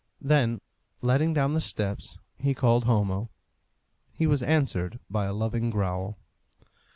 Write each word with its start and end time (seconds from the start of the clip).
Then 0.19 0.61
letting 1.03 1.31
down 1.31 1.53
the 1.53 1.61
steps, 1.61 2.17
he 2.39 2.55
called 2.55 2.85
Homo. 2.85 3.29
He 4.15 4.25
was 4.25 4.41
answered 4.41 4.97
by 5.11 5.25
a 5.27 5.31
loving 5.35 5.69
growl. 5.69 6.17